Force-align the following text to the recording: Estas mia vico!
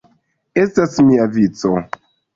Estas 0.61 0.97
mia 1.11 1.29
vico! 1.37 1.75